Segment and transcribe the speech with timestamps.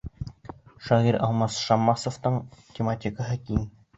[0.85, 2.39] Шағир Алмас Шаммасовтың
[2.79, 3.63] тематикаһы киң.